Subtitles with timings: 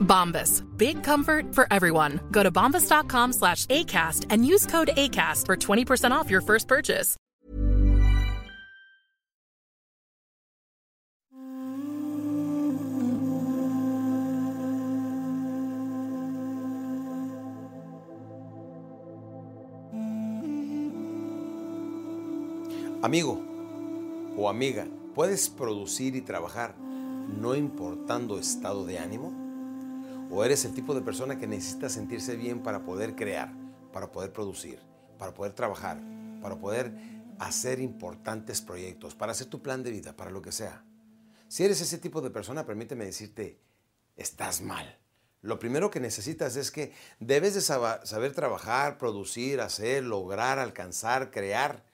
[0.00, 0.62] Bombas.
[0.76, 2.20] Big comfort for everyone.
[2.30, 7.16] Go to bombas.com slash ACAST and use code ACAST for 20% off your first purchase.
[23.04, 23.38] Amigo
[24.34, 29.43] o amiga, ¿puedes producir y trabajar no importando estado de ánimo?
[30.30, 33.52] ¿O eres el tipo de persona que necesita sentirse bien para poder crear,
[33.92, 34.80] para poder producir,
[35.18, 36.00] para poder trabajar,
[36.40, 36.92] para poder
[37.38, 40.84] hacer importantes proyectos, para hacer tu plan de vida, para lo que sea?
[41.48, 43.60] Si eres ese tipo de persona, permíteme decirte,
[44.16, 44.98] estás mal.
[45.40, 51.84] Lo primero que necesitas es que debes de saber trabajar, producir, hacer, lograr, alcanzar, crear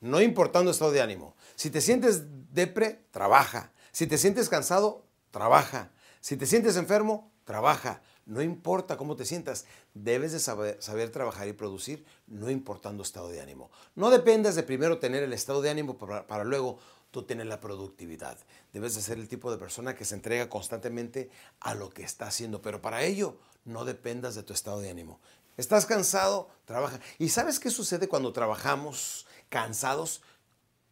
[0.00, 1.36] no importando estado de ánimo.
[1.54, 2.22] Si te sientes
[2.52, 3.72] depre, trabaja.
[3.92, 5.92] Si te sientes cansado, trabaja.
[6.20, 8.00] Si te sientes enfermo, trabaja.
[8.26, 13.40] No importa cómo te sientas, debes de saber, trabajar y producir, no importando estado de
[13.40, 13.72] ánimo.
[13.96, 16.78] No dependas de primero tener el estado de ánimo para, para luego
[17.10, 18.38] tú tener la productividad.
[18.72, 21.28] Debes de ser el tipo de persona que se entrega constantemente
[21.58, 25.18] a lo que está haciendo, pero para ello no dependas de tu estado de ánimo.
[25.56, 26.50] ¿Estás cansado?
[26.66, 27.00] Trabaja.
[27.18, 30.22] ¿Y sabes qué sucede cuando trabajamos cansados?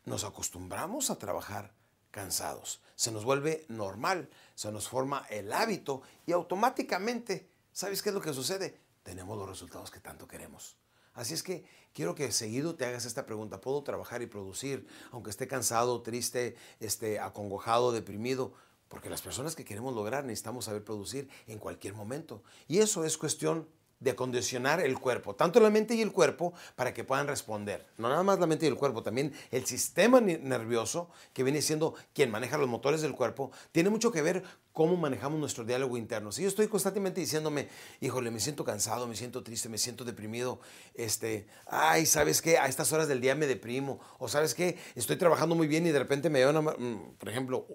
[0.07, 1.73] Nos acostumbramos a trabajar
[2.11, 2.81] cansados.
[2.99, 8.21] Se nos vuelve normal, se nos forma el hábito y automáticamente, ¿sabes qué es lo
[8.21, 8.81] que sucede?
[9.05, 10.77] Tenemos los resultados que tanto queremos.
[11.15, 13.61] Así es que quiero que seguido te hagas esta pregunta.
[13.61, 18.53] ¿Puedo trabajar y producir aunque esté cansado, triste, este, acongojado, deprimido?
[18.89, 22.43] Porque las personas que queremos lograr necesitamos saber producir en cualquier momento.
[22.67, 23.69] Y eso es cuestión
[24.01, 27.87] de acondicionar el cuerpo, tanto la mente y el cuerpo, para que puedan responder.
[27.97, 31.95] No nada más la mente y el cuerpo, también el sistema nervioso, que viene siendo
[32.15, 34.43] quien maneja los motores del cuerpo, tiene mucho que ver
[34.73, 36.31] cómo manejamos nuestro diálogo interno.
[36.31, 37.69] Si yo estoy constantemente diciéndome,
[38.01, 40.61] híjole, me siento cansado, me siento triste, me siento deprimido,
[40.95, 42.59] este, ay, ¿sabes qué?
[42.59, 44.79] A estas horas del día me deprimo, o ¿sabes qué?
[44.95, 47.67] Estoy trabajando muy bien y de repente me da una, mm, por ejemplo,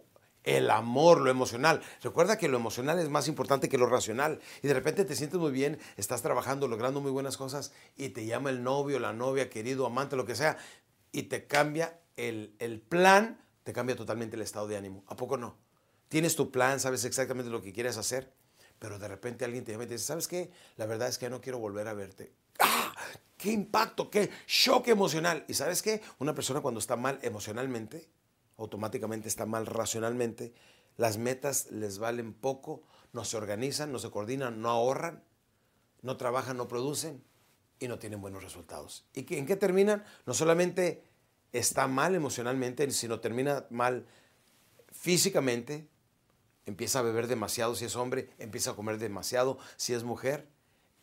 [0.44, 1.82] el amor, lo emocional.
[2.02, 4.40] Recuerda que lo emocional es más importante que lo racional.
[4.62, 8.26] Y de repente te sientes muy bien, estás trabajando, logrando muy buenas cosas y te
[8.26, 10.58] llama el novio, la novia, querido, amante, lo que sea,
[11.12, 15.04] y te cambia el, el plan, te cambia totalmente el estado de ánimo.
[15.08, 15.58] ¿A poco no?
[16.10, 18.34] Tienes tu plan, sabes exactamente lo que quieres hacer,
[18.78, 20.52] pero de repente alguien te llama y te dice, ¿sabes qué?
[20.76, 22.34] La verdad es que no quiero volver a verte.
[22.60, 22.94] ¡Ah!
[23.38, 24.10] ¡Qué impacto!
[24.10, 25.44] ¡Qué shock emocional!
[25.48, 26.02] ¿Y sabes qué?
[26.20, 28.10] Una persona cuando está mal emocionalmente,
[28.58, 30.54] automáticamente está mal racionalmente,
[30.98, 35.24] las metas les valen poco, no se organizan, no se coordinan, no ahorran,
[36.02, 37.24] no trabajan, no producen
[37.80, 39.06] y no tienen buenos resultados.
[39.14, 40.04] ¿Y en qué terminan?
[40.26, 41.04] No solamente
[41.52, 44.06] está mal emocionalmente, sino termina mal
[44.92, 45.88] físicamente,
[46.66, 50.48] empieza a beber demasiado si es hombre, empieza a comer demasiado si es mujer,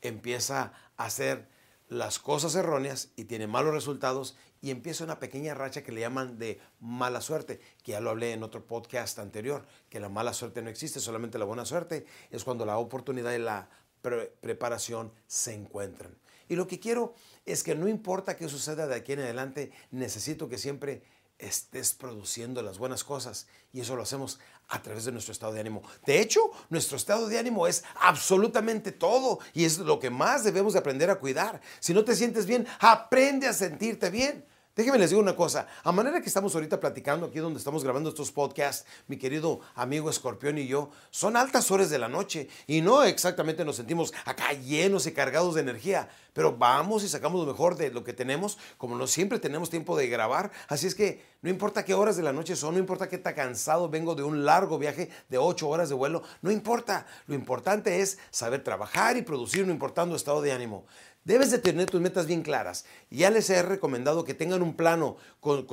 [0.00, 1.48] empieza a hacer
[1.88, 6.38] las cosas erróneas y tiene malos resultados y empieza una pequeña racha que le llaman
[6.38, 10.62] de mala suerte, que ya lo hablé en otro podcast anterior, que la mala suerte
[10.62, 13.68] no existe, solamente la buena suerte es cuando la oportunidad y la
[14.02, 16.16] pre- preparación se encuentran.
[16.48, 17.14] Y lo que quiero
[17.46, 21.02] es que no importa qué suceda de aquí en adelante, necesito que siempre
[21.40, 23.46] estés produciendo las buenas cosas.
[23.72, 24.38] Y eso lo hacemos
[24.68, 25.82] a través de nuestro estado de ánimo.
[26.06, 30.72] De hecho, nuestro estado de ánimo es absolutamente todo y es lo que más debemos
[30.74, 31.60] de aprender a cuidar.
[31.80, 34.44] Si no te sientes bien, aprende a sentirte bien.
[34.80, 38.08] Déjenme les digo una cosa, a manera que estamos ahorita platicando aquí donde estamos grabando
[38.08, 42.80] estos podcasts, mi querido amigo Escorpión y yo, son altas horas de la noche y
[42.80, 47.52] no exactamente nos sentimos acá llenos y cargados de energía, pero vamos y sacamos lo
[47.52, 51.28] mejor de lo que tenemos, como no siempre tenemos tiempo de grabar, así es que
[51.42, 54.22] no importa qué horas de la noche son, no importa qué tan cansado vengo de
[54.22, 59.18] un largo viaje de ocho horas de vuelo, no importa, lo importante es saber trabajar
[59.18, 60.86] y producir no importando estado de ánimo.
[61.30, 62.84] Debes de tener tus metas bien claras.
[63.08, 65.64] Ya les he recomendado que tengan un plano con,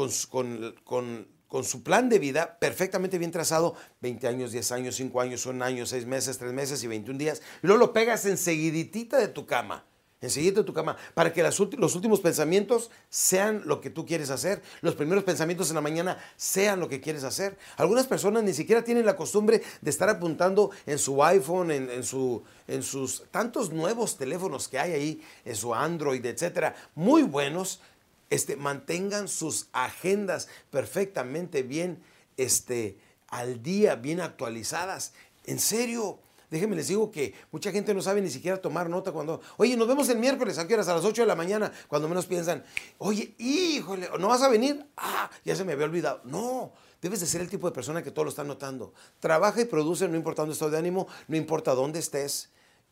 [1.63, 5.88] su plan de vida perfectamente bien trazado, 20 años, 10 años, 5 años, 1 año,
[5.88, 7.42] 6 meses, 3 meses y 21 días.
[7.63, 9.87] Y luego lo pegas enseguiditita de tu cama
[10.22, 11.60] enseguida de tu cama, para que los
[11.96, 16.80] últimos pensamientos sean lo que tú quieres hacer, los primeros pensamientos en la mañana sean
[16.80, 17.58] lo que quieres hacer.
[17.78, 22.44] Algunas personas ni siquiera tienen la costumbre de estar apuntando en su iPhone, en, su,
[22.68, 27.81] en sus tantos nuevos teléfonos que hay ahí, en su Android, etcétera, muy buenos.
[28.30, 32.04] Este, mantengan sus agendas perfectamente bien
[32.36, 32.98] este,
[33.30, 35.14] al día, bien actualizadas.
[35.46, 36.19] En serio,
[36.50, 39.88] Déjenme les digo que mucha gente no sabe ni siquiera tomar nota cuando, oye, nos
[39.88, 40.88] vemos el miércoles, ¿a qué horas?
[40.88, 42.64] A las 8 de la mañana, cuando menos piensan,
[43.00, 44.86] oye, híjole, ¿no vas a venir?
[44.96, 46.22] Ah, ya se me había olvidado.
[46.24, 46.72] No,
[47.02, 48.94] debes de ser el tipo de persona que todo lo está notando.
[49.20, 52.50] Trabaja y produce, no importa dónde estado de ánimo, no importa dónde estés.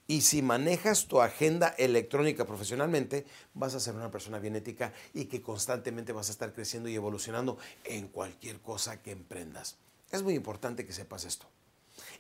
[0.08, 5.26] Y si manejas tu agenda electrónica profesionalmente, vas a ser una persona bien ética y
[5.26, 9.78] que constantemente vas a estar creciendo y evolucionando en cualquier cosa que emprendas.
[10.12, 11.48] Es muy importante que sepas esto.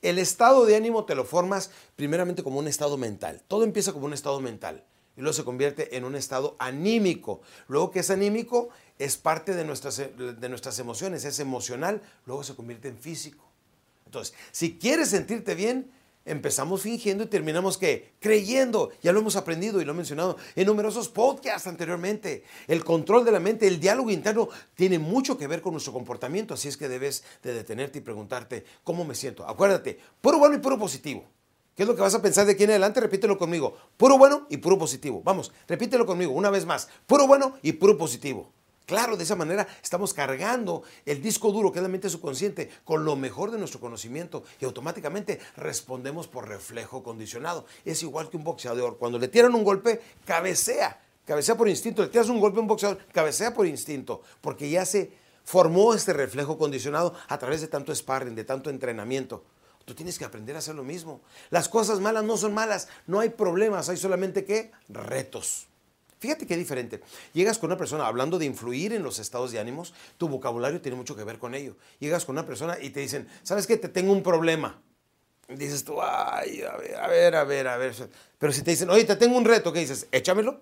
[0.02, 3.42] El estado de ánimo te lo formas primeramente como un estado mental.
[3.48, 4.84] Todo empieza como un estado mental
[5.18, 7.42] y luego se convierte en un estado anímico.
[7.68, 8.70] Luego que es anímico
[9.00, 13.46] es parte de nuestras, de nuestras emociones, es emocional, luego se convierte en físico.
[14.06, 15.92] Entonces, si quieres sentirte bien,
[16.26, 18.92] empezamos fingiendo y terminamos que creyendo.
[19.02, 22.44] Ya lo hemos aprendido y lo he mencionado en numerosos podcasts anteriormente.
[22.68, 26.54] El control de la mente, el diálogo interno tiene mucho que ver con nuestro comportamiento,
[26.54, 29.48] así es que debes de detenerte y preguntarte cómo me siento.
[29.48, 31.24] Acuérdate, puro bueno y puro positivo.
[31.76, 33.02] ¿Qué es lo que vas a pensar de aquí en adelante?
[33.02, 33.78] Repítelo conmigo.
[33.98, 35.22] Puro bueno y puro positivo.
[35.26, 36.88] Vamos, repítelo conmigo una vez más.
[37.06, 38.55] Puro bueno y puro positivo.
[38.86, 43.04] Claro, de esa manera estamos cargando el disco duro, que es la mente subconsciente, con
[43.04, 47.66] lo mejor de nuestro conocimiento y automáticamente respondemos por reflejo condicionado.
[47.84, 48.98] Es igual que un boxeador.
[48.98, 51.02] Cuando le tiran un golpe, cabecea.
[51.26, 52.04] Cabecea por instinto.
[52.04, 55.12] Le tiras un golpe a un boxeador, cabecea por instinto, porque ya se
[55.44, 59.44] formó este reflejo condicionado a través de tanto sparring, de tanto entrenamiento.
[59.86, 61.22] Tú tienes que aprender a hacer lo mismo.
[61.50, 65.68] Las cosas malas no son malas, no hay problemas, hay solamente que retos.
[66.26, 67.02] Fíjate qué diferente.
[67.34, 70.98] Llegas con una persona hablando de influir en los estados de ánimos, tu vocabulario tiene
[70.98, 71.76] mucho que ver con ello.
[72.00, 73.78] Llegas con una persona y te dicen, ¿sabes qué?
[73.78, 74.82] Te tengo un problema.
[75.48, 77.94] dices tú, ay, a ver, a ver, a ver, a ver.
[78.40, 80.08] Pero si te dicen, oye, te tengo un reto, ¿qué dices?
[80.12, 80.62] Échamelo.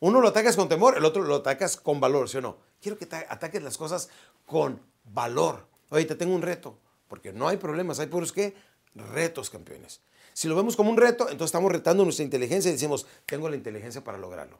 [0.00, 2.58] Uno lo atacas con temor, el otro lo atacas con valor, ¿sí o no?
[2.82, 4.10] Quiero que ataques las cosas
[4.44, 5.66] con valor.
[5.88, 6.76] Oye, te tengo un reto,
[7.08, 8.54] porque no hay problemas, hay puros qué?
[8.94, 10.02] Retos, campeones.
[10.34, 13.56] Si lo vemos como un reto, entonces estamos retando nuestra inteligencia y decimos, tengo la
[13.56, 14.58] inteligencia para lograrlo.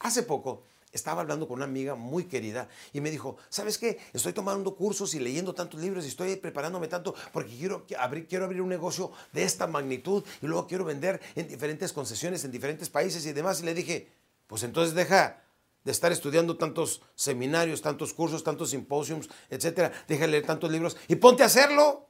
[0.00, 0.62] Hace poco
[0.92, 3.98] estaba hablando con una amiga muy querida y me dijo, ¿sabes qué?
[4.12, 8.46] Estoy tomando cursos y leyendo tantos libros y estoy preparándome tanto porque quiero abrir, quiero
[8.46, 12.88] abrir un negocio de esta magnitud y luego quiero vender en diferentes concesiones, en diferentes
[12.88, 13.60] países y demás.
[13.60, 14.10] Y le dije,
[14.46, 15.42] pues entonces deja
[15.84, 19.92] de estar estudiando tantos seminarios, tantos cursos, tantos simposiums, etcétera.
[20.08, 22.08] Deja de leer tantos libros y ponte a hacerlo.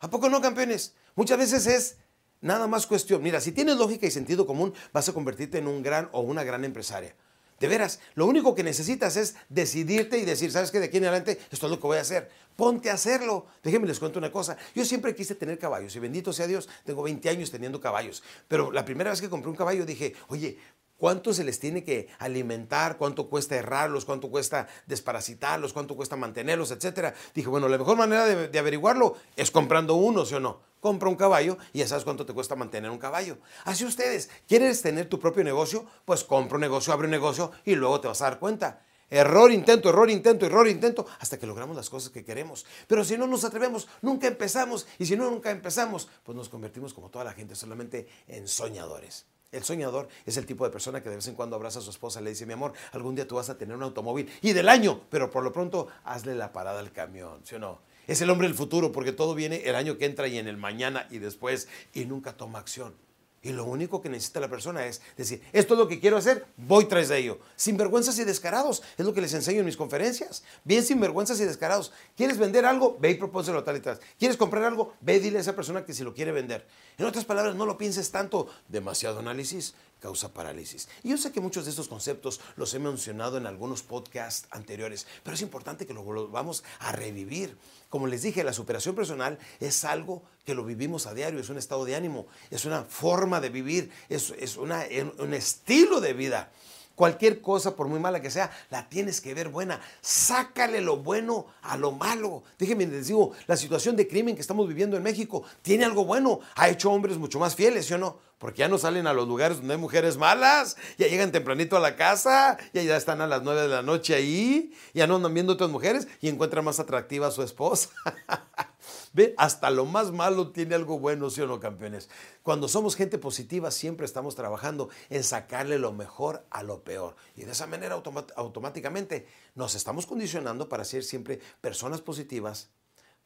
[0.00, 0.94] ¿A poco no, campeones?
[1.16, 1.96] Muchas veces es
[2.40, 3.22] Nada más cuestión.
[3.22, 6.44] Mira, si tienes lógica y sentido común, vas a convertirte en un gran o una
[6.44, 7.14] gran empresaria.
[7.60, 10.78] De veras, lo único que necesitas es decidirte y decir, ¿sabes qué?
[10.78, 12.30] De aquí en adelante, esto es lo que voy a hacer.
[12.54, 13.46] Ponte a hacerlo.
[13.64, 14.56] Déjenme les cuento una cosa.
[14.76, 18.22] Yo siempre quise tener caballos y bendito sea Dios, tengo 20 años teniendo caballos.
[18.46, 20.56] Pero la primera vez que compré un caballo dije, oye,
[20.98, 22.98] ¿Cuánto se les tiene que alimentar?
[22.98, 24.04] ¿Cuánto cuesta errarlos?
[24.04, 25.72] ¿Cuánto cuesta desparasitarlos?
[25.72, 26.70] ¿Cuánto cuesta mantenerlos?
[26.72, 27.14] Etcétera.
[27.34, 30.68] Dije, bueno, la mejor manera de, de averiguarlo es comprando uno, ¿sí o no?
[30.80, 33.38] compra un caballo y ya sabes cuánto te cuesta mantener un caballo.
[33.64, 35.86] Así ustedes, ¿quieres tener tu propio negocio?
[36.04, 38.84] Pues compra un negocio, abre un negocio y luego te vas a dar cuenta.
[39.10, 42.66] Error, intento, error, intento, error, intento, hasta que logramos las cosas que queremos.
[42.86, 44.86] Pero si no nos atrevemos, nunca empezamos.
[44.98, 49.24] Y si no, nunca empezamos, pues nos convertimos como toda la gente, solamente en soñadores.
[49.50, 51.88] El soñador es el tipo de persona que de vez en cuando abraza a su
[51.88, 54.52] esposa y le dice, mi amor, algún día tú vas a tener un automóvil y
[54.52, 57.80] del año, pero por lo pronto hazle la parada al camión, ¿sí o no?
[58.06, 60.58] Es el hombre del futuro porque todo viene el año que entra y en el
[60.58, 62.94] mañana y después y nunca toma acción.
[63.42, 66.46] Y lo único que necesita la persona es decir, esto es lo que quiero hacer,
[66.56, 67.38] voy tras de ello.
[67.54, 70.42] Sin vergüenzas y descarados, es lo que les enseño en mis conferencias.
[70.64, 71.92] Bien sin vergüenzas y descarados.
[72.16, 72.96] ¿Quieres vender algo?
[73.00, 74.00] Ve y propónselo tal y tal.
[74.18, 74.94] ¿Quieres comprar algo?
[75.00, 76.66] Ve y dile a esa persona que si lo quiere vender.
[76.98, 78.48] En otras palabras, no lo pienses tanto.
[78.68, 80.88] Demasiado análisis causa parálisis.
[81.02, 85.06] Y yo sé que muchos de estos conceptos los he mencionado en algunos podcasts anteriores,
[85.22, 87.56] pero es importante que lo vamos a revivir.
[87.88, 91.58] Como les dije, la superación personal es algo que lo vivimos a diario, es un
[91.58, 94.84] estado de ánimo, es una forma de vivir, es, es una,
[95.18, 96.50] un estilo de vida.
[96.98, 99.80] Cualquier cosa, por muy mala que sea, la tienes que ver buena.
[100.00, 102.42] Sácale lo bueno a lo malo.
[102.58, 106.40] Déjenme les digo, la situación de crimen que estamos viviendo en México tiene algo bueno.
[106.56, 108.18] Ha hecho hombres mucho más fieles, ¿sí o no?
[108.38, 111.80] Porque ya no salen a los lugares donde hay mujeres malas, ya llegan tempranito a
[111.80, 115.34] la casa, ya, ya están a las nueve de la noche ahí, ya no andan
[115.34, 117.90] viendo otras mujeres y encuentran más atractiva a su esposa.
[119.12, 122.08] Ve, hasta lo más malo tiene algo bueno, ¿sí o no, campeones?
[122.42, 127.16] Cuando somos gente positiva, siempre estamos trabajando en sacarle lo mejor a lo peor.
[127.36, 128.00] Y de esa manera
[128.36, 132.70] automáticamente nos estamos condicionando para ser siempre personas positivas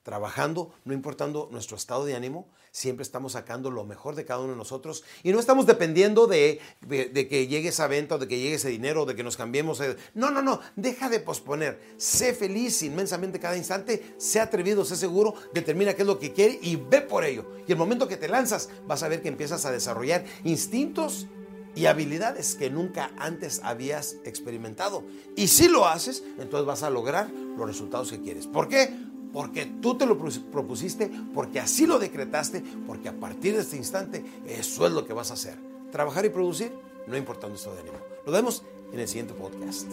[0.03, 4.53] trabajando, no importando nuestro estado de ánimo, siempre estamos sacando lo mejor de cada uno
[4.53, 8.71] de nosotros y no estamos dependiendo de, que llegue esa venta de que llegue ese
[8.71, 9.81] dinero de que nos cambiemos.
[10.15, 11.81] No, no, no, deja de posponer.
[11.99, 16.59] Sé feliz inmensamente cada instante, sé atrevido, sé seguro, determina qué es lo que quiere
[16.63, 17.47] y ve por ello.
[17.67, 21.27] Y el momento que te lanzas, vas a ver que empiezas a desarrollar instintos
[21.75, 25.05] y habilidades que nunca antes habías experimentado.
[25.37, 28.47] Y si lo haces, entonces vas a lograr los resultados que quieres.
[28.47, 28.95] ¿Por qué?
[29.33, 34.25] Porque tú te lo propusiste, porque así lo decretaste, porque a partir de este instante
[34.47, 35.57] eso es lo que vas a hacer.
[35.91, 36.73] Trabajar y producir,
[37.07, 37.99] no importando estado de ánimo.
[38.25, 38.63] Lo vemos
[38.93, 39.93] en el siguiente podcast.